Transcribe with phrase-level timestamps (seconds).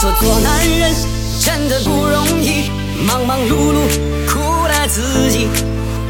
[0.00, 0.94] 说做男人
[1.40, 2.70] 真的不容易
[3.06, 5.46] 忙忙碌碌苦了自己。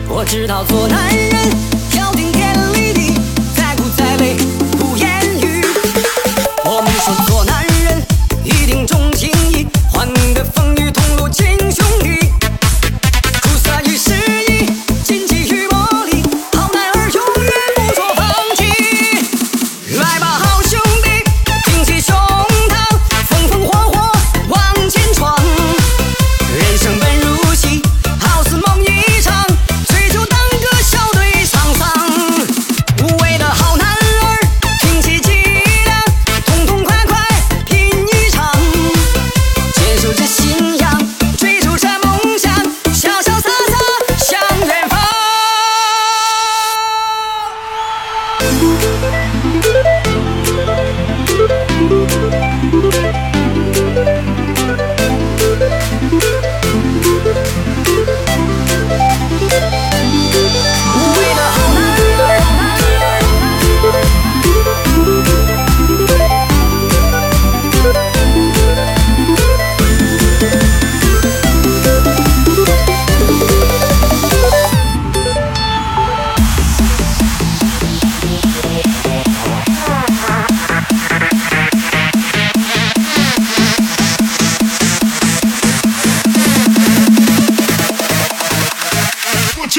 [0.08, 1.79] 我知道做男人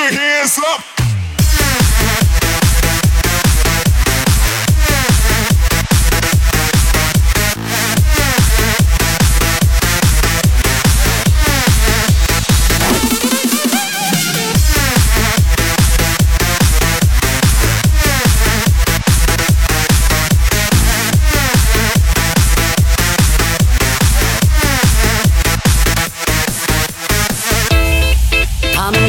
[0.01, 0.91] your hands up.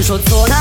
[0.03, 0.52] schon so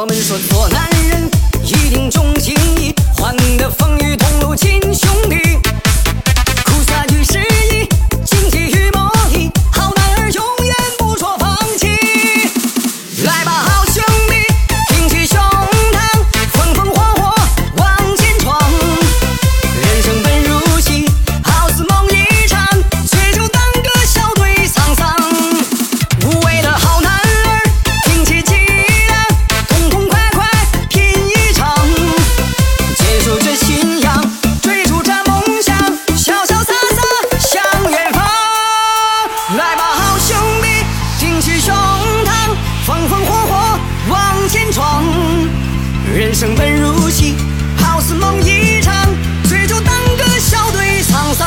[0.00, 0.89] 我们说多难
[46.40, 47.34] 人生本如戏，
[47.76, 48.94] 好似梦一场。
[49.46, 51.46] 醉酒当歌，笑对沧桑。